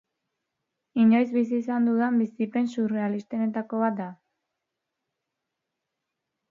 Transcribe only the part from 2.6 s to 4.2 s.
surrealistenetako bat da.